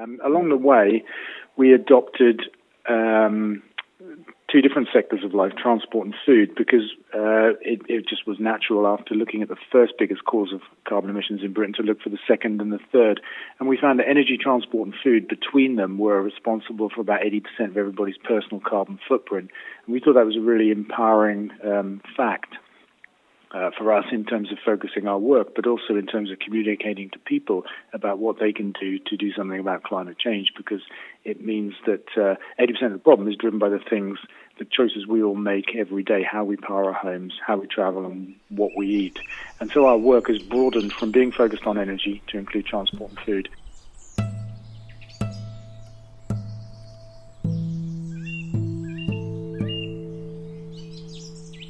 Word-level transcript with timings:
Um, 0.00 0.18
along 0.24 0.48
the 0.48 0.56
way, 0.56 1.04
we 1.56 1.72
adopted 1.72 2.42
um, 2.88 3.62
two 4.50 4.60
different 4.60 4.88
sectors 4.92 5.22
of 5.24 5.34
life, 5.34 5.52
transport 5.60 6.06
and 6.06 6.14
food, 6.24 6.54
because 6.56 6.92
uh, 7.14 7.52
it, 7.60 7.82
it, 7.88 8.08
just 8.08 8.26
was 8.26 8.38
natural 8.40 8.86
after 8.86 9.14
looking 9.14 9.42
at 9.42 9.48
the 9.48 9.56
first 9.70 9.92
biggest 9.98 10.24
cause 10.24 10.52
of 10.52 10.60
carbon 10.88 11.10
emissions 11.10 11.42
in 11.42 11.52
Britain 11.52 11.74
to 11.74 11.82
look 11.82 12.00
for 12.00 12.08
the 12.08 12.18
second 12.26 12.60
and 12.60 12.72
the 12.72 12.78
third. 12.92 13.20
And 13.58 13.68
we 13.68 13.76
found 13.76 13.98
that 13.98 14.08
energy, 14.08 14.38
transport, 14.40 14.86
and 14.86 14.94
food 15.02 15.28
between 15.28 15.76
them 15.76 15.98
were 15.98 16.22
responsible 16.22 16.88
for 16.88 17.00
about 17.00 17.20
80% 17.20 17.42
of 17.70 17.76
everybody's 17.76 18.18
personal 18.18 18.60
carbon 18.60 18.98
footprint. 19.06 19.50
And 19.84 19.92
we 19.92 20.00
thought 20.00 20.14
that 20.14 20.26
was 20.26 20.36
a 20.36 20.40
really 20.40 20.70
empowering 20.70 21.50
um, 21.64 22.00
fact 22.16 22.54
uh, 23.52 23.70
for 23.76 23.92
us 23.92 24.04
in 24.12 24.24
terms 24.24 24.52
of 24.52 24.58
focusing 24.64 25.06
our 25.06 25.18
work, 25.18 25.54
but 25.54 25.66
also 25.66 25.96
in 25.96 26.06
terms 26.06 26.30
of 26.30 26.38
communicating 26.38 27.10
to 27.10 27.18
people 27.18 27.64
about 27.92 28.18
what 28.18 28.38
they 28.38 28.52
can 28.52 28.72
do 28.80 28.98
to 28.98 29.16
do 29.16 29.32
something 29.32 29.58
about 29.58 29.82
climate 29.82 30.18
change, 30.18 30.52
because 30.56 30.82
it 31.24 31.44
means 31.44 31.74
that 31.86 32.04
uh, 32.16 32.36
80% 32.62 32.86
of 32.86 32.92
the 32.92 32.98
problem 32.98 33.28
is 33.28 33.36
driven 33.36 33.58
by 33.58 33.68
the 33.68 33.80
things, 33.90 34.18
the 34.58 34.64
choices 34.64 35.06
we 35.06 35.22
all 35.22 35.34
make 35.34 35.74
every 35.76 36.02
day, 36.02 36.22
how 36.22 36.44
we 36.44 36.56
power 36.56 36.86
our 36.86 36.92
homes, 36.92 37.32
how 37.44 37.56
we 37.56 37.66
travel, 37.66 38.06
and 38.06 38.34
what 38.48 38.76
we 38.76 38.86
eat. 38.86 39.18
And 39.58 39.70
so 39.74 39.86
our 39.86 39.98
work 39.98 40.28
has 40.28 40.38
broadened 40.38 40.92
from 40.98 41.10
being 41.10 41.32
focused 41.32 41.64
on 41.66 41.78
energy 41.78 42.22
to 42.28 42.38
include 42.38 42.66
transport 42.66 43.10
and 43.10 43.18
food. 43.26 43.48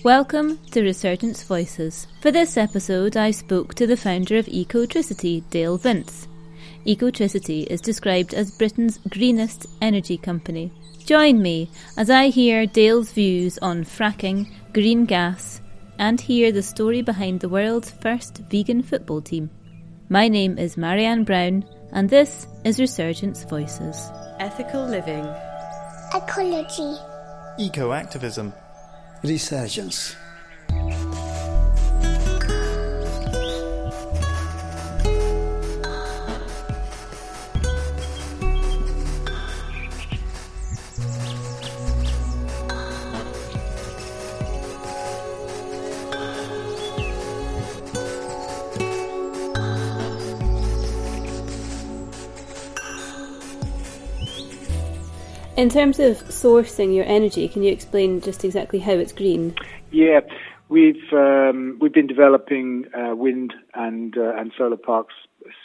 Welcome 0.03 0.57
to 0.71 0.81
Resurgence 0.81 1.43
Voices. 1.43 2.07
For 2.23 2.31
this 2.31 2.57
episode, 2.57 3.19
I 3.19 3.33
spoke 3.33 3.75
to 3.75 3.87
the 3.87 3.99
founder 3.99 4.39
of 4.39 4.47
Ecotricity, 4.47 5.43
Dale 5.51 5.77
Vince. 5.77 6.27
Ecotricity 6.87 7.67
is 7.67 7.83
described 7.83 8.33
as 8.33 8.51
Britain's 8.51 8.97
greenest 9.11 9.67
energy 9.83 10.17
company. 10.17 10.73
Join 11.05 11.43
me 11.43 11.69
as 11.99 12.09
I 12.09 12.29
hear 12.29 12.65
Dale's 12.65 13.13
views 13.13 13.59
on 13.59 13.85
fracking, 13.85 14.51
green 14.73 15.05
gas, 15.05 15.61
and 15.99 16.19
hear 16.19 16.51
the 16.51 16.63
story 16.63 17.03
behind 17.03 17.41
the 17.41 17.51
world's 17.51 17.91
first 17.91 18.39
vegan 18.51 18.83
football 18.83 19.21
team. 19.21 19.51
My 20.09 20.29
name 20.29 20.57
is 20.57 20.79
Marianne 20.79 21.25
Brown, 21.25 21.63
and 21.93 22.09
this 22.09 22.47
is 22.65 22.81
Resurgence 22.81 23.45
Voices. 23.45 24.11
Ethical 24.39 24.87
living, 24.87 25.27
ecology, 26.15 26.99
eco 27.59 27.93
activism 27.93 28.55
resurgence. 29.23 30.17
In 55.61 55.69
terms 55.69 56.01
of 56.01 56.17
sourcing 56.29 56.95
your 56.95 57.05
energy, 57.05 57.47
can 57.47 57.63
you 57.63 57.71
explain 57.71 58.23
just 58.23 58.47
exactly 58.47 58.79
how 58.79 58.93
it's 58.93 59.13
green? 59.13 59.55
Yeah, 59.91 60.21
we've 60.71 61.13
um, 61.13 61.77
we've 61.83 61.93
been 61.93 62.07
developing 62.07 62.87
uh, 62.95 63.15
wind 63.15 63.53
and 63.75 64.17
uh, 64.17 64.37
and 64.37 64.53
solar 64.57 64.79
parks 64.79 65.13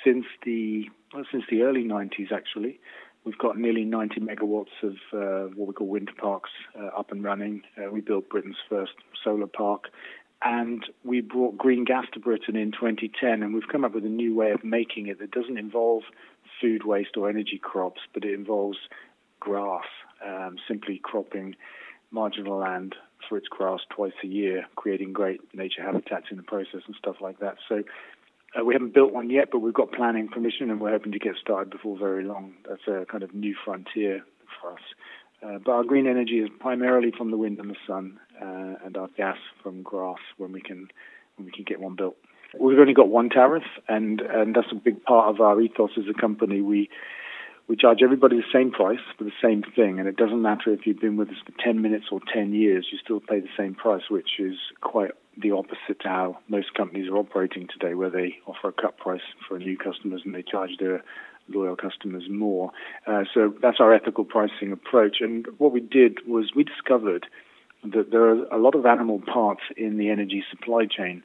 since 0.03 0.25
the 0.43 0.89
well, 1.13 1.23
since 1.31 1.45
the 1.49 1.61
early 1.61 1.85
90s. 1.85 2.33
Actually, 2.33 2.77
we've 3.23 3.37
got 3.37 3.57
nearly 3.57 3.85
90 3.85 4.19
megawatts 4.19 4.75
of 4.83 4.95
uh, 5.13 5.49
what 5.55 5.69
we 5.69 5.73
call 5.73 5.87
wind 5.87 6.11
parks 6.19 6.49
uh, 6.77 6.87
up 6.87 7.13
and 7.13 7.23
running. 7.23 7.61
Uh, 7.77 7.89
we 7.89 8.01
built 8.01 8.27
Britain's 8.27 8.57
first 8.67 8.95
solar 9.23 9.47
park, 9.47 9.85
and 10.43 10.83
we 11.05 11.21
brought 11.21 11.57
green 11.57 11.85
gas 11.85 12.03
to 12.15 12.19
Britain 12.19 12.57
in 12.57 12.73
2010. 12.73 13.41
And 13.41 13.53
we've 13.53 13.69
come 13.71 13.85
up 13.85 13.95
with 13.95 14.03
a 14.03 14.09
new 14.09 14.35
way 14.35 14.51
of 14.51 14.61
making 14.61 15.07
it 15.07 15.19
that 15.19 15.31
doesn't 15.31 15.57
involve 15.57 16.03
food 16.59 16.83
waste 16.83 17.15
or 17.15 17.29
energy 17.29 17.61
crops, 17.63 18.01
but 18.13 18.25
it 18.25 18.33
involves 18.33 18.77
grass, 19.45 19.85
um, 20.25 20.57
simply 20.67 20.99
cropping 21.03 21.55
marginal 22.11 22.57
land 22.57 22.95
for 23.27 23.37
its 23.37 23.47
grass 23.47 23.81
twice 23.95 24.17
a 24.23 24.27
year, 24.27 24.65
creating 24.75 25.13
great 25.13 25.39
nature 25.53 25.83
habitats 25.83 26.27
in 26.31 26.37
the 26.37 26.43
process 26.43 26.81
and 26.87 26.95
stuff 26.97 27.17
like 27.21 27.39
that. 27.39 27.57
So 27.69 27.83
uh, 28.57 28.63
we 28.65 28.73
haven't 28.73 28.93
built 28.93 29.13
one 29.13 29.29
yet, 29.29 29.49
but 29.51 29.59
we've 29.59 29.73
got 29.73 29.91
planning 29.91 30.27
permission 30.27 30.69
and 30.71 30.79
we're 30.81 30.91
hoping 30.91 31.11
to 31.11 31.19
get 31.19 31.35
started 31.39 31.69
before 31.69 31.97
very 31.97 32.23
long. 32.23 32.53
That's 32.67 32.87
a 32.87 33.05
kind 33.05 33.23
of 33.23 33.33
new 33.33 33.55
frontier 33.63 34.23
for 34.59 34.73
us. 34.73 34.79
Uh, 35.43 35.59
but 35.63 35.71
our 35.71 35.83
green 35.83 36.07
energy 36.07 36.39
is 36.39 36.49
primarily 36.59 37.11
from 37.15 37.29
the 37.29 37.37
wind 37.37 37.59
and 37.59 37.69
the 37.69 37.75
sun, 37.85 38.19
uh, 38.41 38.85
and 38.85 38.97
our 38.97 39.09
gas 39.17 39.37
from 39.61 39.83
grass 39.83 40.17
when 40.37 40.51
we 40.51 40.61
can 40.61 40.87
when 41.35 41.45
we 41.45 41.51
can 41.51 41.65
get 41.65 41.79
one 41.79 41.95
built. 41.95 42.15
We've 42.57 42.79
only 42.79 42.93
got 42.93 43.09
one 43.09 43.29
tariff, 43.29 43.65
and 43.87 44.21
and 44.21 44.55
that's 44.55 44.71
a 44.71 44.75
big 44.75 45.03
part 45.03 45.27
of 45.29 45.41
our 45.41 45.59
ethos 45.61 45.91
as 45.97 46.05
a 46.09 46.19
company. 46.19 46.61
We 46.61 46.89
we 47.67 47.75
charge 47.75 47.99
everybody 48.03 48.37
the 48.37 48.43
same 48.53 48.71
price 48.71 48.99
for 49.17 49.23
the 49.23 49.31
same 49.41 49.63
thing, 49.75 49.99
and 49.99 50.07
it 50.07 50.17
doesn't 50.17 50.41
matter 50.41 50.71
if 50.71 50.85
you've 50.85 50.99
been 50.99 51.17
with 51.17 51.29
us 51.29 51.35
for 51.45 51.53
10 51.63 51.81
minutes 51.81 52.05
or 52.11 52.19
10 52.31 52.53
years, 52.53 52.87
you 52.91 52.97
still 53.03 53.19
pay 53.19 53.39
the 53.39 53.49
same 53.57 53.73
price, 53.73 54.03
which 54.09 54.39
is 54.39 54.55
quite 54.81 55.11
the 55.41 55.51
opposite 55.51 55.99
to 56.01 56.07
how 56.07 56.37
most 56.47 56.73
companies 56.75 57.09
are 57.09 57.17
operating 57.17 57.67
today, 57.67 57.93
where 57.93 58.09
they 58.09 58.35
offer 58.45 58.69
a 58.69 58.71
cut 58.71 58.97
price 58.97 59.21
for 59.47 59.57
new 59.57 59.77
customers 59.77 60.21
and 60.23 60.33
they 60.33 60.43
charge 60.43 60.71
their 60.79 61.03
loyal 61.49 61.75
customers 61.75 62.23
more. 62.29 62.71
Uh, 63.07 63.23
so 63.33 63.53
that's 63.61 63.79
our 63.79 63.93
ethical 63.93 64.23
pricing 64.23 64.71
approach. 64.71 65.17
And 65.19 65.45
what 65.57 65.71
we 65.71 65.79
did 65.79 66.19
was 66.27 66.51
we 66.55 66.63
discovered 66.63 67.25
that 67.83 68.11
there 68.11 68.27
are 68.27 68.45
a 68.45 68.57
lot 68.57 68.75
of 68.75 68.85
animal 68.85 69.21
parts 69.21 69.61
in 69.77 69.97
the 69.97 70.09
energy 70.09 70.43
supply 70.49 70.85
chain. 70.85 71.23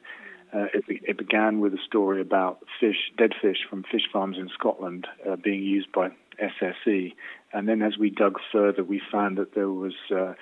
Uh, 0.53 0.65
it, 0.73 0.83
it, 0.87 1.17
began 1.17 1.61
with 1.61 1.73
a 1.73 1.81
story 1.85 2.19
about 2.19 2.59
fish, 2.79 3.11
dead 3.17 3.31
fish 3.41 3.59
from 3.69 3.83
fish 3.83 4.03
farms 4.11 4.37
in 4.37 4.49
Scotland 4.49 5.07
uh, 5.29 5.37
being 5.37 5.63
used 5.63 5.89
by 5.93 6.09
SSE. 6.41 7.13
And 7.53 7.69
then 7.69 7.81
as 7.81 7.97
we 7.97 8.09
dug 8.09 8.37
further, 8.51 8.83
we 8.83 9.01
found 9.11 9.37
that 9.37 9.55
there 9.55 9.69
was 9.69 9.93
uh, 10.13 10.33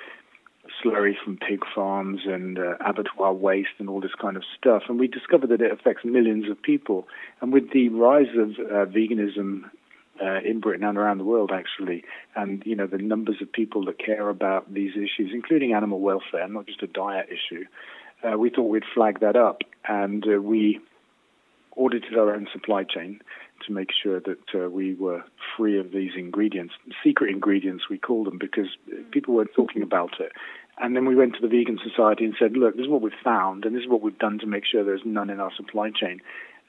slurry 0.83 1.13
from 1.23 1.37
pig 1.37 1.61
farms 1.75 2.21
and 2.25 2.57
uh, 2.57 2.75
abattoir 2.83 3.33
waste 3.33 3.69
and 3.77 3.89
all 3.89 4.01
this 4.01 4.15
kind 4.19 4.37
of 4.37 4.43
stuff. 4.57 4.83
And 4.89 4.99
we 4.99 5.07
discovered 5.07 5.49
that 5.49 5.61
it 5.61 5.71
affects 5.71 6.03
millions 6.05 6.49
of 6.49 6.61
people. 6.61 7.07
And 7.41 7.53
with 7.53 7.71
the 7.71 7.89
rise 7.89 8.35
of 8.35 8.51
uh, 8.59 8.85
veganism 8.85 9.65
uh, 10.21 10.39
in 10.43 10.59
Britain 10.59 10.85
and 10.85 10.97
around 10.97 11.17
the 11.17 11.23
world, 11.23 11.51
actually, 11.53 12.03
and 12.35 12.61
you 12.65 12.75
know 12.75 12.87
the 12.87 12.97
numbers 12.97 13.37
of 13.41 13.51
people 13.51 13.85
that 13.85 13.99
care 14.03 14.29
about 14.29 14.73
these 14.73 14.91
issues, 14.91 15.31
including 15.33 15.73
animal 15.73 15.99
welfare, 16.01 16.47
not 16.47 16.65
just 16.65 16.83
a 16.83 16.87
diet 16.87 17.29
issue, 17.29 17.63
uh, 18.23 18.37
we 18.37 18.49
thought 18.49 18.63
we'd 18.63 18.83
flag 18.93 19.21
that 19.21 19.35
up, 19.35 19.61
and 19.87 20.25
uh, 20.27 20.41
we 20.41 20.79
audited 21.75 22.17
our 22.17 22.33
own 22.33 22.47
supply 22.51 22.83
chain 22.83 23.21
to 23.65 23.73
make 23.73 23.89
sure 24.03 24.19
that 24.19 24.55
uh, 24.55 24.69
we 24.69 24.93
were 24.93 25.23
free 25.55 25.79
of 25.79 25.91
these 25.91 26.11
ingredients, 26.17 26.73
secret 27.03 27.29
ingredients 27.29 27.85
we 27.89 27.97
call 27.97 28.23
them, 28.23 28.37
because 28.37 28.67
people 29.11 29.33
weren't 29.33 29.53
talking 29.55 29.81
about 29.81 30.19
it. 30.19 30.31
And 30.81 30.95
then 30.95 31.05
we 31.05 31.15
went 31.15 31.35
to 31.35 31.41
the 31.41 31.47
Vegan 31.47 31.77
Society 31.83 32.23
and 32.23 32.35
said, 32.39 32.53
look, 32.53 32.75
this 32.75 32.85
is 32.85 32.89
what 32.89 33.01
we've 33.01 33.11
found, 33.23 33.65
and 33.65 33.75
this 33.75 33.83
is 33.83 33.89
what 33.89 34.01
we've 34.01 34.17
done 34.17 34.39
to 34.39 34.47
make 34.47 34.63
sure 34.65 34.83
there's 34.83 35.01
none 35.05 35.29
in 35.29 35.39
our 35.39 35.51
supply 35.55 35.91
chain. 35.91 36.21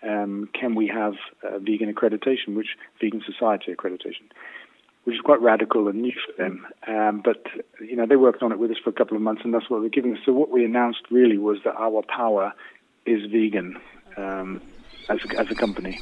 Um, 0.02 0.48
can 0.58 0.74
we 0.74 0.88
have 0.88 1.14
uh, 1.44 1.58
vegan 1.58 1.92
accreditation, 1.92 2.54
which 2.56 2.76
Vegan 3.00 3.22
Society 3.24 3.72
accreditation, 3.72 4.30
which 5.04 5.14
is 5.14 5.20
quite 5.22 5.40
radical 5.40 5.88
and 5.88 6.02
new 6.02 6.12
for 6.26 6.42
them. 6.42 6.66
Um, 6.88 7.22
but 7.24 7.44
you 7.80 7.96
know, 7.96 8.06
they 8.06 8.16
worked 8.16 8.42
on 8.42 8.52
it 8.52 8.58
with 8.58 8.70
us 8.70 8.78
for 8.82 8.90
a 8.90 8.94
couple 8.94 9.16
of 9.16 9.22
months, 9.22 9.42
and 9.44 9.52
that's 9.52 9.68
what 9.68 9.80
they're 9.80 9.90
giving 9.90 10.14
us. 10.14 10.20
So 10.24 10.32
what 10.32 10.50
we 10.50 10.64
announced 10.64 11.02
really 11.10 11.38
was 11.38 11.58
that 11.64 11.76
our 11.76 12.02
power 12.02 12.52
is 13.06 13.30
vegan 13.30 13.80
um, 14.16 14.60
as 15.08 15.18
as 15.38 15.46
a 15.50 15.54
company. 15.54 16.00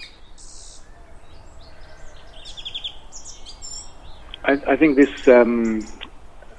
I, 4.44 4.72
I 4.72 4.76
think 4.76 4.96
this 4.96 5.08
um, 5.26 5.87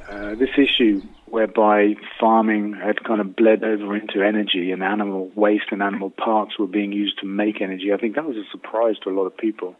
uh, 0.10 0.36
this 0.36 0.50
issue 0.58 1.02
whereby 1.26 1.96
farming 2.20 2.74
had 2.74 3.04
kind 3.04 3.22
of 3.22 3.36
bled 3.36 3.64
over 3.64 3.96
into 3.96 4.24
energy 4.24 4.72
and 4.72 4.84
animal 4.84 5.32
waste 5.36 5.66
and 5.72 5.84
animal 5.84 6.10
parts 6.10 6.58
were 6.58 6.68
being 6.68 6.92
used 6.92 7.20
to 7.20 7.28
make 7.28 7.62
energy. 7.62 7.94
I 7.94 7.98
think 7.98 8.16
that 8.16 8.26
was 8.26 8.38
a 8.38 8.50
surprise 8.52 8.96
to 9.04 9.10
a 9.10 9.16
lot 9.16 9.26
of 9.26 9.38
people. 9.38 9.76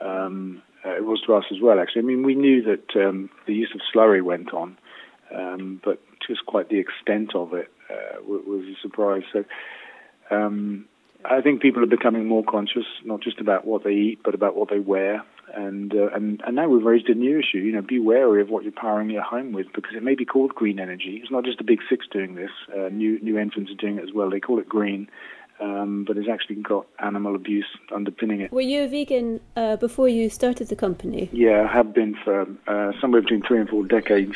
Um, 0.00 0.62
uh, 0.84 0.96
it 0.96 1.04
was 1.04 1.20
to 1.26 1.34
us 1.34 1.44
as 1.50 1.60
well, 1.60 1.80
actually. 1.80 2.02
I 2.02 2.04
mean, 2.04 2.22
we 2.22 2.34
knew 2.34 2.62
that 2.62 2.96
um, 2.96 3.28
the 3.46 3.54
use 3.54 3.70
of 3.74 3.80
slurry 3.94 4.22
went 4.22 4.54
on, 4.54 4.78
um, 5.34 5.80
but 5.84 6.00
just 6.26 6.46
quite 6.46 6.68
the 6.68 6.78
extent 6.78 7.34
of 7.34 7.52
it 7.52 7.70
uh, 7.90 8.22
was 8.22 8.64
a 8.64 8.80
surprise. 8.80 9.24
So 9.32 9.44
um, 10.30 10.86
I 11.24 11.40
think 11.40 11.60
people 11.60 11.82
are 11.82 11.86
becoming 11.86 12.26
more 12.26 12.44
conscious, 12.44 12.84
not 13.04 13.20
just 13.20 13.40
about 13.40 13.66
what 13.66 13.84
they 13.84 13.92
eat, 13.92 14.20
but 14.24 14.34
about 14.34 14.56
what 14.56 14.70
they 14.70 14.78
wear. 14.78 15.24
And, 15.54 15.94
uh, 15.94 16.08
and 16.14 16.42
and 16.46 16.56
now 16.56 16.68
we've 16.68 16.84
raised 16.84 17.08
a 17.08 17.14
new 17.14 17.38
issue. 17.38 17.58
You 17.58 17.72
know, 17.72 17.80
be 17.80 17.98
wary 17.98 18.42
of 18.42 18.50
what 18.50 18.64
you're 18.64 18.72
powering 18.72 19.08
your 19.08 19.22
home 19.22 19.52
with 19.52 19.66
because 19.74 19.94
it 19.96 20.02
may 20.02 20.14
be 20.14 20.26
called 20.26 20.54
green 20.54 20.78
energy. 20.78 21.20
It's 21.22 21.30
not 21.30 21.44
just 21.44 21.56
the 21.56 21.64
big 21.64 21.80
six 21.88 22.06
doing 22.12 22.34
this. 22.34 22.50
Uh, 22.70 22.90
new 22.90 23.18
new 23.20 23.38
entrants 23.38 23.72
are 23.72 23.74
doing 23.74 23.96
it 23.96 24.04
as 24.04 24.12
well. 24.12 24.28
They 24.28 24.40
call 24.40 24.58
it 24.58 24.68
green, 24.68 25.08
um, 25.58 26.04
but 26.06 26.18
it's 26.18 26.28
actually 26.28 26.56
got 26.56 26.86
animal 26.98 27.34
abuse 27.34 27.66
underpinning 27.94 28.42
it. 28.42 28.52
Were 28.52 28.60
you 28.60 28.82
a 28.82 28.88
vegan 28.88 29.40
uh, 29.56 29.76
before 29.76 30.08
you 30.08 30.28
started 30.28 30.68
the 30.68 30.76
company? 30.76 31.30
Yeah, 31.32 31.66
I 31.68 31.72
have 31.72 31.94
been 31.94 32.14
for 32.22 32.46
uh, 32.66 32.92
somewhere 33.00 33.22
between 33.22 33.42
three 33.42 33.58
and 33.58 33.68
four 33.70 33.86
decades. 33.86 34.34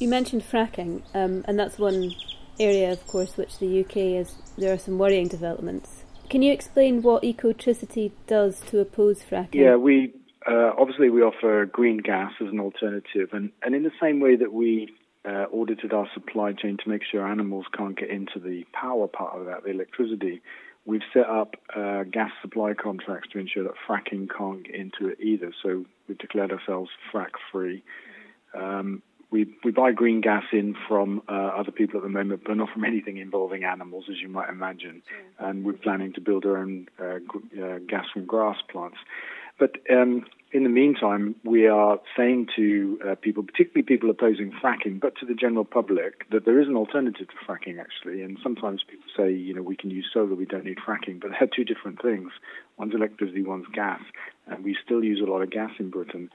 You 0.00 0.08
mentioned 0.08 0.42
fracking, 0.42 1.02
um, 1.14 1.44
and 1.46 1.56
that's 1.56 1.78
one 1.78 2.12
area, 2.60 2.92
of 2.92 3.06
course, 3.06 3.36
which 3.36 3.58
the 3.58 3.80
UK 3.80 3.96
is. 3.96 4.34
There 4.56 4.72
are 4.72 4.78
some 4.78 4.98
worrying 4.98 5.28
developments. 5.28 6.04
Can 6.28 6.42
you 6.42 6.52
explain 6.52 7.02
what 7.02 7.22
Ecotricity 7.22 8.12
does 8.26 8.60
to 8.66 8.80
oppose 8.80 9.22
fracking? 9.22 9.54
Yeah, 9.54 9.76
we 9.76 10.12
uh, 10.46 10.72
obviously 10.78 11.10
we 11.10 11.22
offer 11.22 11.66
green 11.66 11.98
gas 11.98 12.32
as 12.40 12.48
an 12.48 12.60
alternative, 12.60 13.30
and, 13.32 13.50
and 13.62 13.74
in 13.74 13.82
the 13.82 13.92
same 14.00 14.20
way 14.20 14.36
that 14.36 14.52
we 14.52 14.88
uh, 15.24 15.46
audited 15.52 15.92
our 15.92 16.08
supply 16.14 16.52
chain 16.52 16.76
to 16.82 16.88
make 16.88 17.02
sure 17.10 17.26
animals 17.26 17.66
can't 17.76 17.98
get 17.98 18.10
into 18.10 18.38
the 18.38 18.64
power 18.72 19.08
part 19.08 19.38
of 19.38 19.46
that, 19.46 19.64
the 19.64 19.70
electricity, 19.70 20.40
we've 20.86 21.02
set 21.12 21.28
up 21.28 21.56
uh, 21.76 22.04
gas 22.04 22.30
supply 22.40 22.72
contracts 22.72 23.28
to 23.32 23.38
ensure 23.38 23.64
that 23.64 23.74
fracking 23.86 24.28
can't 24.34 24.64
get 24.64 24.74
into 24.74 25.08
it 25.08 25.20
either. 25.20 25.52
So 25.62 25.84
we've 26.08 26.18
declared 26.18 26.50
ourselves 26.50 26.90
frack 27.12 27.32
free. 27.52 27.82
Um, 28.54 29.02
we 29.30 29.54
we 29.64 29.70
buy 29.70 29.92
green 29.92 30.20
gas 30.20 30.44
in 30.52 30.74
from 30.88 31.22
uh, 31.28 31.32
other 31.32 31.70
people 31.70 31.98
at 31.98 32.02
the 32.02 32.08
moment, 32.08 32.42
but 32.46 32.56
not 32.56 32.70
from 32.70 32.84
anything 32.84 33.18
involving 33.18 33.64
animals, 33.64 34.04
as 34.10 34.20
you 34.20 34.28
might 34.28 34.48
imagine. 34.48 35.02
And 35.38 35.64
we're 35.64 35.74
planning 35.74 36.12
to 36.14 36.20
build 36.20 36.44
our 36.46 36.56
own 36.56 36.88
uh, 36.98 37.18
g- 37.18 37.62
uh, 37.62 37.78
gas 37.86 38.06
from 38.12 38.24
grass 38.24 38.56
plants. 38.70 38.98
But 39.58 39.76
um, 39.90 40.24
in 40.52 40.62
the 40.62 40.70
meantime, 40.70 41.34
we 41.44 41.66
are 41.66 41.98
saying 42.16 42.48
to 42.56 42.98
uh, 43.06 43.14
people, 43.16 43.42
particularly 43.42 43.82
people 43.82 44.08
opposing 44.08 44.52
fracking, 44.62 45.00
but 45.00 45.14
to 45.16 45.26
the 45.26 45.34
general 45.34 45.64
public, 45.64 46.28
that 46.30 46.44
there 46.44 46.60
is 46.60 46.68
an 46.68 46.76
alternative 46.76 47.26
to 47.28 47.34
fracking 47.46 47.78
actually. 47.78 48.22
And 48.22 48.38
sometimes 48.42 48.82
people 48.88 49.06
say, 49.16 49.32
you 49.32 49.52
know, 49.52 49.62
we 49.62 49.76
can 49.76 49.90
use 49.90 50.06
solar, 50.12 50.34
we 50.34 50.46
don't 50.46 50.64
need 50.64 50.78
fracking, 50.78 51.20
but 51.20 51.32
they're 51.32 51.50
two 51.54 51.64
different 51.64 52.00
things. 52.00 52.30
One's 52.78 52.94
electricity, 52.94 53.42
one's 53.42 53.66
gas, 53.74 54.00
and 54.46 54.64
we 54.64 54.76
still 54.82 55.04
use 55.04 55.20
a 55.20 55.30
lot 55.30 55.42
of 55.42 55.50
gas 55.50 55.72
in 55.78 55.90
Britain. 55.90 56.30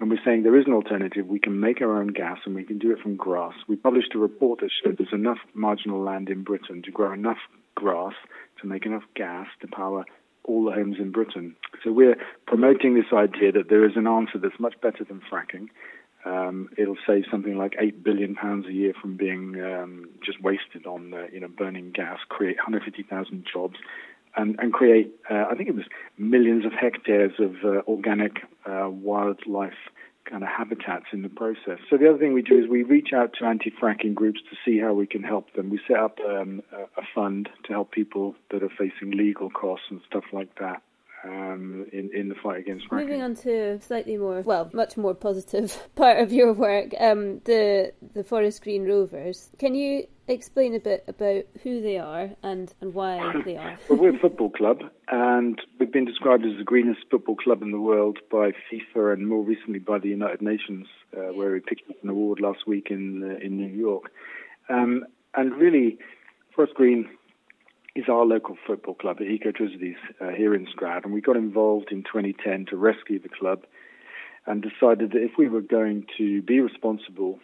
And 0.00 0.10
we're 0.10 0.18
saying 0.24 0.42
there 0.42 0.58
is 0.58 0.66
an 0.66 0.72
alternative. 0.72 1.26
We 1.26 1.38
can 1.38 1.60
make 1.60 1.80
our 1.80 2.00
own 2.00 2.08
gas 2.08 2.38
and 2.44 2.54
we 2.54 2.64
can 2.64 2.78
do 2.78 2.90
it 2.92 3.00
from 3.00 3.16
grass. 3.16 3.54
We 3.68 3.76
published 3.76 4.14
a 4.14 4.18
report 4.18 4.60
that 4.60 4.70
showed 4.82 4.98
there's 4.98 5.12
enough 5.12 5.38
marginal 5.54 6.02
land 6.02 6.28
in 6.28 6.42
Britain 6.42 6.82
to 6.82 6.90
grow 6.90 7.12
enough 7.12 7.38
grass 7.74 8.14
to 8.60 8.66
make 8.66 8.86
enough 8.86 9.04
gas 9.14 9.46
to 9.60 9.68
power 9.68 10.04
all 10.44 10.64
the 10.64 10.72
homes 10.72 10.96
in 10.98 11.10
Britain. 11.10 11.56
So 11.82 11.92
we're 11.92 12.16
promoting 12.46 12.94
this 12.94 13.12
idea 13.12 13.52
that 13.52 13.68
there 13.68 13.84
is 13.84 13.96
an 13.96 14.06
answer 14.06 14.38
that's 14.38 14.60
much 14.60 14.74
better 14.80 15.04
than 15.04 15.22
fracking. 15.30 15.68
Um, 16.24 16.70
it'll 16.78 16.96
save 17.06 17.24
something 17.30 17.56
like 17.56 17.74
eight 17.78 18.02
billion 18.02 18.34
pounds 18.34 18.66
a 18.66 18.72
year 18.72 18.94
from 18.98 19.16
being 19.16 19.60
um, 19.62 20.08
just 20.24 20.42
wasted 20.42 20.86
on 20.86 21.12
uh, 21.12 21.26
you 21.32 21.40
know 21.40 21.48
burning 21.48 21.90
gas, 21.92 22.18
create 22.28 22.56
150,000 22.56 23.46
jobs, 23.50 23.76
and, 24.36 24.56
and 24.58 24.72
create 24.72 25.12
uh, 25.30 25.44
I 25.50 25.54
think 25.54 25.68
it 25.68 25.74
was 25.74 25.86
millions 26.18 26.64
of 26.64 26.72
hectares 26.72 27.32
of 27.38 27.56
uh, 27.64 27.82
organic 27.86 28.38
uh, 28.66 28.88
wildlife 28.90 29.72
kind 30.24 30.42
of 30.42 30.48
habitats 30.48 31.06
in 31.12 31.22
the 31.22 31.28
process. 31.28 31.78
So 31.90 31.98
the 31.98 32.08
other 32.08 32.18
thing 32.18 32.32
we 32.32 32.42
do 32.42 32.58
is 32.58 32.68
we 32.68 32.82
reach 32.82 33.12
out 33.14 33.34
to 33.38 33.44
anti-fracking 33.44 34.14
groups 34.14 34.40
to 34.50 34.56
see 34.64 34.78
how 34.78 34.94
we 34.94 35.06
can 35.06 35.22
help 35.22 35.52
them. 35.52 35.68
We 35.68 35.80
set 35.86 35.98
up 35.98 36.18
um, 36.26 36.62
a, 36.72 36.84
a 37.00 37.04
fund 37.14 37.50
to 37.64 37.72
help 37.72 37.90
people 37.90 38.34
that 38.50 38.62
are 38.62 38.70
facing 38.70 39.10
legal 39.10 39.50
costs 39.50 39.86
and 39.90 40.00
stuff 40.08 40.24
like 40.32 40.58
that. 40.58 40.82
Um, 41.26 41.86
in, 41.90 42.10
in 42.12 42.28
the 42.28 42.34
fight 42.34 42.58
against 42.58 42.86
fracking. 42.86 43.00
Moving 43.06 43.22
on 43.22 43.34
to 43.36 43.80
slightly 43.80 44.18
more, 44.18 44.42
well, 44.42 44.68
much 44.74 44.98
more 44.98 45.14
positive 45.14 45.88
part 45.94 46.18
of 46.18 46.34
your 46.34 46.52
work, 46.52 46.92
um, 47.00 47.40
the 47.44 47.94
the 48.12 48.22
Forest 48.22 48.62
Green 48.62 48.84
Rovers. 48.84 49.48
Can 49.58 49.74
you 49.74 50.06
explain 50.28 50.74
a 50.74 50.80
bit 50.80 51.04
about 51.08 51.44
who 51.62 51.80
they 51.80 51.98
are 51.98 52.30
and, 52.42 52.72
and 52.80 52.92
why 52.92 53.32
they 53.44 53.56
are? 53.56 53.78
well, 53.88 53.98
we're 53.98 54.16
a 54.16 54.18
football 54.18 54.50
club, 54.50 54.80
and 55.08 55.58
we've 55.78 55.92
been 55.92 56.04
described 56.04 56.44
as 56.44 56.58
the 56.58 56.64
greenest 56.64 57.00
football 57.10 57.36
club 57.36 57.62
in 57.62 57.70
the 57.70 57.80
world 57.80 58.18
by 58.30 58.52
FIFA 58.70 59.14
and 59.14 59.26
more 59.26 59.42
recently 59.42 59.78
by 59.78 59.98
the 59.98 60.08
United 60.08 60.42
Nations, 60.42 60.86
uh, 61.16 61.32
where 61.32 61.52
we 61.52 61.60
picked 61.60 61.88
up 61.88 61.96
an 62.02 62.10
award 62.10 62.40
last 62.40 62.66
week 62.66 62.88
in 62.90 63.22
uh, 63.22 63.44
in 63.44 63.56
New 63.56 63.68
York. 63.68 64.10
Um, 64.68 65.04
and 65.34 65.54
really, 65.54 65.98
Forest 66.54 66.74
Green 66.74 67.08
is 67.94 68.04
our 68.08 68.24
local 68.24 68.56
football 68.66 68.94
club 68.94 69.18
at 69.20 69.26
Ecotricity's 69.26 69.96
uh, 70.20 70.30
here 70.30 70.54
in 70.54 70.66
Stroud, 70.72 71.04
and 71.04 71.14
we 71.14 71.20
got 71.20 71.36
involved 71.36 71.92
in 71.92 72.02
2010 72.02 72.66
to 72.66 72.76
rescue 72.76 73.20
the 73.20 73.28
club 73.28 73.64
and 74.46 74.62
decided 74.62 75.12
that 75.12 75.22
if 75.22 75.32
we 75.38 75.48
were 75.48 75.60
going 75.60 76.04
to 76.18 76.42
be 76.42 76.60
responsible 76.60 77.38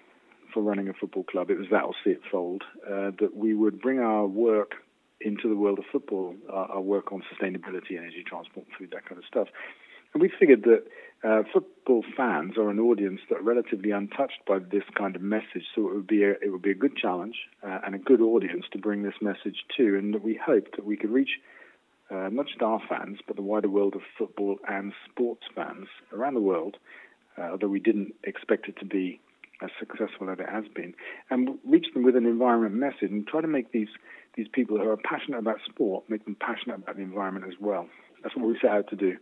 for 0.53 0.63
running 0.63 0.89
a 0.89 0.93
football 0.93 1.23
club, 1.23 1.51
it 1.51 1.59
was 1.59 1.69
that 1.71 1.85
or 1.85 1.95
see 2.05 2.11
it 2.11 2.21
fold, 2.31 2.65
uh, 2.85 3.13
that 3.21 3.31
we 3.35 3.55
would 3.55 3.81
bring 3.81 4.01
our 4.01 4.27
work 4.27 4.73
into 5.21 5.49
the 5.49 5.55
world 5.55 5.79
of 5.79 5.85
football, 5.93 6.35
our, 6.53 6.67
our 6.73 6.81
work 6.81 7.13
on 7.13 7.23
sustainability, 7.33 7.97
energy, 7.97 8.25
transport, 8.27 8.67
food, 8.77 8.91
that 8.93 9.07
kind 9.07 9.19
of 9.19 9.25
stuff. 9.27 9.49
And 10.13 10.21
we 10.21 10.31
figured 10.39 10.65
that 10.65 10.83
uh, 11.23 11.43
football 11.53 12.03
fans 12.17 12.57
are 12.57 12.71
an 12.71 12.79
audience 12.79 13.21
that 13.29 13.39
are 13.39 13.43
relatively 13.43 13.91
untouched 13.91 14.41
by 14.47 14.59
this 14.59 14.85
kind 14.97 15.17
of 15.17 15.23
message, 15.23 15.65
so 15.75 15.89
it 15.89 15.95
would 15.95 16.07
be 16.07 16.25
a, 16.25 16.31
it 16.31 16.51
would 16.51 16.63
be 16.63 16.71
a 16.71 16.75
good 16.75 16.97
challenge 16.97 17.37
uh, 17.63 17.81
and 17.85 17.95
a 17.95 17.99
good 17.99 18.21
audience 18.21 18.65
to 18.73 18.79
bring 18.79 19.03
this 19.03 19.15
message 19.21 19.65
to, 19.77 19.99
and 19.99 20.23
we 20.23 20.35
hope 20.35 20.69
that 20.77 20.85
we 20.85 20.97
could 20.97 21.11
reach 21.11 21.41
uh, 22.11 22.29
not 22.33 22.47
just 22.47 22.63
our 22.63 22.81
fans, 22.89 23.19
but 23.27 23.37
the 23.37 23.43
wider 23.43 23.69
world 23.69 23.95
of 23.95 24.01
football 24.19 24.59
and 24.69 24.93
sports 25.11 25.43
fans 25.55 25.87
around 26.13 26.35
the 26.35 26.41
world, 26.41 26.77
uh, 27.39 27.43
although 27.43 27.69
we 27.69 27.81
didn't 27.81 28.15
expect 28.25 28.69
it 28.69 28.77
to 28.79 28.85
be 28.85 29.21
as 29.63 29.71
successful 29.79 30.31
as 30.31 30.39
it 30.39 30.49
has 30.49 30.65
been, 30.75 30.95
and 31.29 31.59
reach 31.67 31.87
them 31.93 32.03
with 32.03 32.17
an 32.17 32.25
environment 32.25 32.75
message 32.75 33.11
and 33.11 33.27
try 33.27 33.41
to 33.41 33.47
make 33.47 33.73
these 33.73 33.89
these 34.37 34.49
people 34.53 34.79
who 34.79 34.89
are 34.89 34.97
passionate 34.97 35.39
about 35.39 35.59
sport 35.69 36.05
make 36.09 36.25
them 36.25 36.37
passionate 36.41 36.77
about 36.77 36.97
the 36.97 37.03
environment 37.03 37.45
as 37.47 37.61
well. 37.61 37.89
That's 38.23 38.35
what 38.37 38.47
we 38.47 38.57
set 38.61 38.71
out 38.71 38.89
to 38.89 38.97
do. 38.97 39.17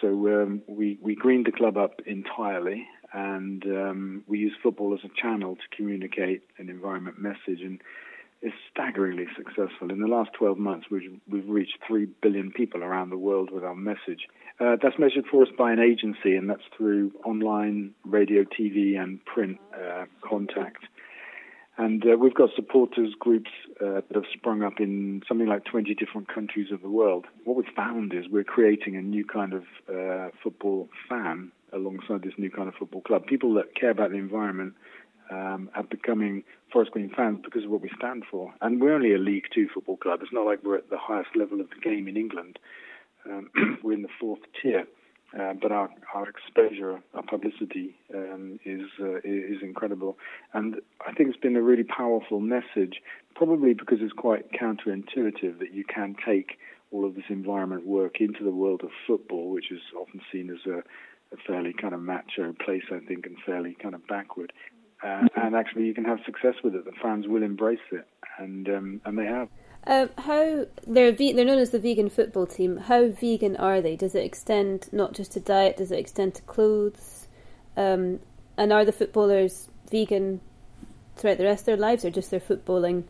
So 0.00 0.08
um, 0.08 0.62
we 0.66 0.98
we 1.02 1.14
greened 1.14 1.46
the 1.46 1.52
club 1.52 1.76
up 1.76 2.00
entirely, 2.06 2.86
and 3.12 3.64
um, 3.66 4.24
we 4.26 4.38
use 4.38 4.52
football 4.62 4.94
as 4.94 5.00
a 5.04 5.20
channel 5.20 5.56
to 5.56 5.76
communicate 5.76 6.42
an 6.58 6.68
environment 6.68 7.18
message, 7.18 7.60
and 7.62 7.80
it's 8.42 8.54
staggeringly 8.72 9.26
successful. 9.36 9.90
In 9.90 10.00
the 10.00 10.06
last 10.06 10.30
12 10.38 10.58
months, 10.58 10.86
we've 10.90 11.20
we've 11.28 11.48
reached 11.48 11.78
three 11.86 12.06
billion 12.22 12.50
people 12.50 12.82
around 12.82 13.10
the 13.10 13.18
world 13.18 13.50
with 13.50 13.64
our 13.64 13.74
message. 13.74 14.28
Uh, 14.58 14.76
that's 14.82 14.98
measured 14.98 15.24
for 15.30 15.42
us 15.42 15.48
by 15.56 15.72
an 15.72 15.78
agency, 15.78 16.36
and 16.36 16.48
that's 16.48 16.62
through 16.76 17.12
online, 17.24 17.94
radio, 18.04 18.44
TV, 18.44 18.98
and 18.98 19.24
print 19.24 19.58
uh, 19.74 20.04
contact. 20.22 20.84
And 21.78 22.04
uh, 22.04 22.16
we've 22.18 22.34
got 22.34 22.50
supporters 22.54 23.14
groups 23.18 23.50
uh, 23.80 24.02
that 24.06 24.14
have 24.14 24.24
sprung 24.34 24.62
up 24.62 24.80
in 24.80 25.22
something 25.26 25.46
like 25.46 25.64
20 25.64 25.94
different 25.94 26.28
countries 26.32 26.70
of 26.72 26.82
the 26.82 26.90
world. 26.90 27.26
What 27.44 27.56
we've 27.56 27.74
found 27.74 28.12
is 28.12 28.26
we're 28.30 28.44
creating 28.44 28.96
a 28.96 29.02
new 29.02 29.24
kind 29.24 29.54
of 29.54 29.62
uh, 29.88 30.30
football 30.42 30.88
fan 31.08 31.52
alongside 31.72 32.22
this 32.22 32.34
new 32.36 32.50
kind 32.50 32.68
of 32.68 32.74
football 32.74 33.00
club. 33.00 33.26
People 33.26 33.54
that 33.54 33.74
care 33.74 33.90
about 33.90 34.10
the 34.10 34.16
environment 34.16 34.74
um, 35.30 35.70
are 35.74 35.84
becoming 35.84 36.42
Forest 36.72 36.90
Green 36.92 37.10
fans 37.16 37.38
because 37.44 37.64
of 37.64 37.70
what 37.70 37.80
we 37.80 37.90
stand 37.96 38.24
for. 38.30 38.52
And 38.60 38.80
we're 38.80 38.94
only 38.94 39.14
a 39.14 39.18
League 39.18 39.46
Two 39.54 39.68
football 39.72 39.96
club. 39.96 40.20
It's 40.22 40.32
not 40.32 40.46
like 40.46 40.62
we're 40.62 40.78
at 40.78 40.90
the 40.90 40.98
highest 40.98 41.30
level 41.36 41.60
of 41.60 41.70
the 41.70 41.80
game 41.80 42.08
in 42.08 42.16
England. 42.16 42.58
Um, 43.24 43.50
we're 43.82 43.92
in 43.92 44.02
the 44.02 44.08
fourth 44.18 44.40
tier. 44.60 44.86
Uh, 45.38 45.52
but 45.62 45.70
our, 45.70 45.88
our 46.12 46.28
exposure, 46.28 47.00
our 47.14 47.22
publicity 47.22 47.94
um, 48.12 48.58
is 48.64 48.82
uh, 49.00 49.18
is 49.22 49.62
incredible, 49.62 50.18
and 50.54 50.76
I 51.06 51.12
think 51.12 51.28
it's 51.28 51.38
been 51.38 51.54
a 51.54 51.62
really 51.62 51.84
powerful 51.84 52.40
message. 52.40 53.00
Probably 53.36 53.72
because 53.72 53.98
it's 54.00 54.12
quite 54.12 54.50
counterintuitive 54.52 55.60
that 55.60 55.72
you 55.72 55.84
can 55.84 56.16
take 56.26 56.58
all 56.90 57.06
of 57.06 57.14
this 57.14 57.24
environment 57.28 57.86
work 57.86 58.20
into 58.20 58.42
the 58.42 58.50
world 58.50 58.82
of 58.82 58.90
football, 59.06 59.50
which 59.50 59.70
is 59.70 59.80
often 59.96 60.20
seen 60.32 60.50
as 60.50 60.66
a, 60.66 60.78
a 61.32 61.36
fairly 61.46 61.72
kind 61.72 61.94
of 61.94 62.00
macho 62.00 62.52
place, 62.64 62.82
I 62.92 62.98
think, 62.98 63.24
and 63.26 63.36
fairly 63.46 63.76
kind 63.80 63.94
of 63.94 64.04
backward. 64.08 64.52
Uh, 65.02 65.28
and 65.36 65.54
actually, 65.54 65.84
you 65.84 65.94
can 65.94 66.04
have 66.04 66.18
success 66.26 66.54
with 66.64 66.74
it. 66.74 66.84
The 66.84 66.92
fans 67.00 67.26
will 67.28 67.44
embrace 67.44 67.78
it, 67.92 68.06
and 68.38 68.68
um, 68.68 69.00
and 69.04 69.16
they 69.16 69.26
have. 69.26 69.48
Um, 69.86 70.10
how 70.18 70.66
they're 70.86 71.12
ve- 71.12 71.32
they're 71.32 71.44
known 71.44 71.58
as 71.58 71.70
the 71.70 71.78
vegan 71.78 72.10
football 72.10 72.46
team. 72.46 72.76
How 72.76 73.08
vegan 73.08 73.56
are 73.56 73.80
they? 73.80 73.96
Does 73.96 74.14
it 74.14 74.24
extend 74.24 74.88
not 74.92 75.14
just 75.14 75.32
to 75.32 75.40
diet? 75.40 75.78
Does 75.78 75.90
it 75.90 75.98
extend 75.98 76.34
to 76.34 76.42
clothes? 76.42 77.28
Um, 77.76 78.20
and 78.58 78.72
are 78.72 78.84
the 78.84 78.92
footballers 78.92 79.68
vegan 79.90 80.40
throughout 81.16 81.38
the 81.38 81.44
rest 81.44 81.62
of 81.62 81.66
their 81.66 81.76
lives, 81.78 82.04
or 82.04 82.10
just 82.10 82.30
their 82.30 82.40
footballing? 82.40 83.04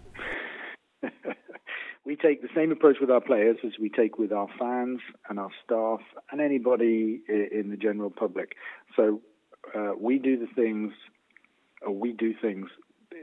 we 2.05 2.15
take 2.15 2.41
the 2.41 2.49
same 2.55 2.71
approach 2.71 2.97
with 3.01 3.11
our 3.11 3.21
players 3.21 3.57
as 3.65 3.73
we 3.81 3.89
take 3.89 4.19
with 4.19 4.33
our 4.33 4.49
fans 4.59 5.01
and 5.29 5.41
our 5.41 5.51
staff 5.65 6.01
and 6.31 6.41
anybody 6.41 7.21
in 7.29 7.71
the 7.71 7.77
general 7.77 8.11
public. 8.11 8.55
So 8.97 9.21
uh, 9.75 9.93
we 9.99 10.19
do 10.19 10.39
the 10.39 10.47
things, 10.55 10.93
we 11.89 12.13
do 12.13 12.33
things 12.41 12.69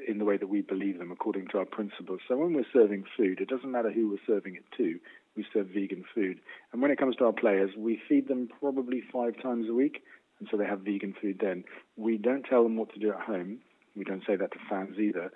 in 0.08 0.18
the 0.18 0.26
way 0.26 0.38
that 0.38 0.48
we 0.48 0.62
believe 0.62 0.98
them 1.00 1.12
according 1.12 1.48
to 1.50 1.58
our 1.58 1.66
principles. 1.66 2.22
So 2.28 2.38
when 2.38 2.54
we're 2.54 2.66
serving 2.74 3.04
food, 3.18 3.42
it 3.42 3.50
doesn't 3.50 3.72
matter 3.72 3.92
who 3.92 4.10
we're 4.10 4.34
serving 4.36 4.56
it 4.56 4.64
to, 4.78 5.00
we 5.36 5.46
serve 5.54 5.68
vegan 5.68 6.04
food. 6.16 6.40
And 6.72 6.82
when 6.82 6.92
it 6.92 6.98
comes 6.98 7.16
to 7.18 7.26
our 7.26 7.34
players, 7.34 7.72
we 7.78 8.00
feed 8.08 8.28
them 8.28 8.50
probably 8.60 9.02
five 9.14 9.34
times 9.42 9.68
a 9.70 9.74
week, 9.74 10.04
and 10.40 10.48
so 10.50 10.58
they 10.58 10.66
have 10.66 10.82
vegan 10.82 11.14
food 11.22 11.38
then. 11.42 11.64
We 11.96 12.18
don't 12.18 12.44
tell 12.44 12.64
them 12.64 12.78
what 12.78 12.94
to 12.94 13.00
do 13.00 13.12
at 13.12 13.22
home. 13.22 13.60
We 13.96 14.04
don't 14.04 14.24
say 14.28 14.36
that 14.36 14.52
to 14.52 14.60
fans 14.70 14.98
either. 15.00 15.32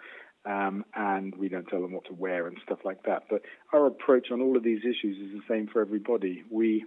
um, 0.45 0.85
and 0.95 1.35
we 1.35 1.49
don't 1.49 1.67
tell 1.67 1.81
them 1.81 1.93
what 1.93 2.05
to 2.05 2.13
wear 2.13 2.47
and 2.47 2.57
stuff 2.65 2.79
like 2.83 3.03
that. 3.03 3.23
But 3.29 3.41
our 3.73 3.85
approach 3.85 4.31
on 4.31 4.41
all 4.41 4.57
of 4.57 4.63
these 4.63 4.79
issues 4.79 5.17
is 5.17 5.33
the 5.33 5.43
same 5.47 5.67
for 5.67 5.81
everybody. 5.81 6.43
We 6.49 6.85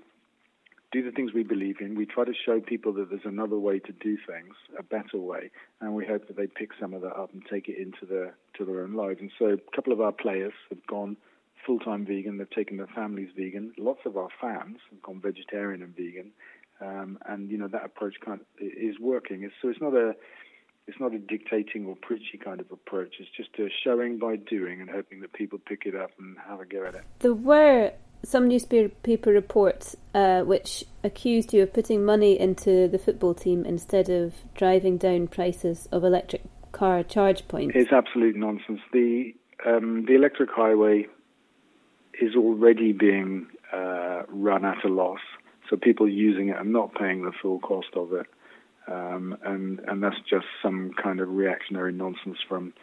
do 0.94 1.02
the 1.02 1.10
things 1.10 1.32
we 1.34 1.42
believe 1.42 1.80
in. 1.80 1.96
We 1.96 2.06
try 2.06 2.24
to 2.24 2.32
show 2.32 2.60
people 2.60 2.92
that 2.94 3.10
there's 3.10 3.24
another 3.24 3.58
way 3.58 3.80
to 3.80 3.92
do 3.92 4.16
things, 4.16 4.54
a 4.78 4.82
better 4.84 5.18
way, 5.18 5.50
and 5.80 5.92
we 5.92 6.06
hope 6.06 6.28
that 6.28 6.36
they 6.36 6.46
pick 6.46 6.70
some 6.80 6.94
of 6.94 7.02
that 7.02 7.16
up 7.16 7.32
and 7.32 7.42
take 7.50 7.68
it 7.68 7.76
into 7.78 8.06
their 8.06 8.36
to 8.56 8.64
their 8.64 8.82
own 8.82 8.94
lives. 8.94 9.18
And 9.20 9.32
so, 9.36 9.46
a 9.46 9.76
couple 9.76 9.92
of 9.92 10.00
our 10.00 10.12
players 10.12 10.52
have 10.70 10.86
gone 10.86 11.16
full-time 11.66 12.06
vegan. 12.06 12.38
They've 12.38 12.48
taken 12.48 12.76
their 12.76 12.86
families 12.86 13.30
vegan. 13.36 13.72
Lots 13.76 14.00
of 14.06 14.16
our 14.16 14.28
fans 14.40 14.78
have 14.90 15.02
gone 15.02 15.20
vegetarian 15.20 15.82
and 15.82 15.96
vegan, 15.96 16.30
um, 16.80 17.18
and 17.26 17.50
you 17.50 17.58
know 17.58 17.68
that 17.68 17.84
approach 17.84 18.14
kind 18.24 18.40
of 18.40 18.46
is 18.60 19.00
working. 19.00 19.50
So 19.60 19.70
it's 19.70 19.80
not 19.80 19.94
a 19.94 20.14
it's 20.86 21.00
not 21.00 21.12
a 21.12 21.18
dictating 21.18 21.86
or 21.86 21.96
preachy 21.96 22.38
kind 22.38 22.60
of 22.60 22.70
approach. 22.70 23.16
It's 23.18 23.30
just 23.36 23.50
a 23.58 23.68
showing 23.82 24.18
by 24.18 24.36
doing 24.36 24.80
and 24.80 24.88
hoping 24.88 25.22
that 25.22 25.32
people 25.32 25.58
pick 25.58 25.86
it 25.86 25.96
up 25.96 26.10
and 26.20 26.36
have 26.46 26.60
a 26.60 26.66
go 26.66 26.84
at 26.84 26.94
it. 26.94 27.04
There 27.18 27.34
were 27.34 27.92
some 28.24 28.48
newspaper 28.48 29.30
reports 29.30 29.96
uh, 30.14 30.42
which 30.42 30.84
accused 31.02 31.52
you 31.52 31.62
of 31.62 31.72
putting 31.72 32.04
money 32.04 32.38
into 32.38 32.88
the 32.88 32.98
football 32.98 33.34
team 33.34 33.64
instead 33.64 34.08
of 34.08 34.34
driving 34.54 34.96
down 34.96 35.28
prices 35.28 35.88
of 35.92 36.04
electric 36.04 36.42
car 36.72 37.02
charge 37.02 37.46
points. 37.48 37.74
It's 37.76 37.92
absolute 37.92 38.36
nonsense. 38.36 38.80
The 38.92 39.34
um, 39.66 40.04
the 40.06 40.14
electric 40.14 40.50
highway 40.50 41.06
is 42.20 42.34
already 42.36 42.92
being 42.92 43.46
uh, 43.72 44.22
run 44.28 44.64
at 44.64 44.84
a 44.84 44.88
loss, 44.88 45.20
so 45.68 45.76
people 45.76 46.08
using 46.08 46.48
it 46.48 46.56
are 46.56 46.64
not 46.64 46.94
paying 46.94 47.24
the 47.24 47.32
full 47.40 47.60
cost 47.60 47.88
of 47.94 48.12
it. 48.12 48.26
Um, 48.86 49.36
and 49.44 49.80
and 49.80 50.02
that's 50.02 50.20
just 50.28 50.46
some 50.62 50.92
kind 51.02 51.20
of 51.20 51.28
reactionary 51.30 51.92
nonsense 51.92 52.38
from 52.46 52.74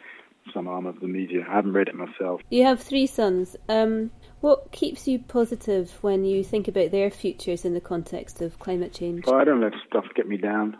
some 0.52 0.68
arm 0.68 0.86
of 0.86 1.00
the 1.00 1.06
media. 1.06 1.44
I 1.48 1.54
haven't 1.54 1.72
read 1.72 1.88
it 1.88 1.94
myself. 1.94 2.40
You 2.50 2.64
have 2.64 2.80
three 2.80 3.06
sons. 3.06 3.56
Um, 3.68 4.10
what 4.40 4.72
keeps 4.72 5.06
you 5.06 5.18
positive 5.18 5.92
when 6.02 6.24
you 6.24 6.42
think 6.42 6.68
about 6.68 6.90
their 6.90 7.10
futures 7.10 7.64
in 7.64 7.74
the 7.74 7.80
context 7.80 8.42
of 8.42 8.58
climate 8.58 8.92
change? 8.92 9.26
Well, 9.26 9.40
I 9.40 9.44
don't 9.44 9.60
let 9.60 9.72
stuff 9.88 10.04
get 10.14 10.26
me 10.26 10.36
down. 10.36 10.76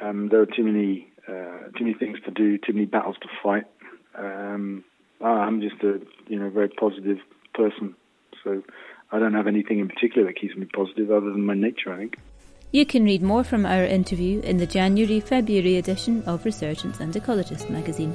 Um, 0.00 0.28
there 0.28 0.40
are 0.40 0.46
too 0.46 0.64
many 0.64 1.12
uh, 1.28 1.68
too 1.76 1.84
many 1.84 1.94
things 1.94 2.18
to 2.24 2.30
do, 2.30 2.58
too 2.58 2.72
many 2.72 2.86
battles 2.86 3.16
to 3.22 3.28
fight. 3.42 3.64
Um, 4.16 4.84
I'm 5.20 5.60
just 5.60 5.82
a 5.82 6.00
you 6.28 6.38
know 6.38 6.48
very 6.48 6.68
positive 6.68 7.18
person, 7.54 7.94
so 8.42 8.62
I 9.12 9.18
don't 9.18 9.34
have 9.34 9.46
anything 9.46 9.78
in 9.78 9.88
particular 9.88 10.26
that 10.28 10.40
keeps 10.40 10.56
me 10.56 10.66
positive 10.66 11.10
other 11.10 11.30
than 11.30 11.44
my 11.44 11.54
nature. 11.54 11.92
I 11.92 11.98
think. 11.98 12.16
You 12.72 12.86
can 12.86 13.04
read 13.04 13.20
more 13.20 13.42
from 13.42 13.66
our 13.66 13.84
interview 13.84 14.40
in 14.42 14.58
the 14.58 14.66
January 14.66 15.18
February 15.18 15.76
edition 15.76 16.22
of 16.22 16.44
Resurgence 16.44 17.00
and 17.00 17.12
Ecologist 17.12 17.68
magazine. 17.68 18.14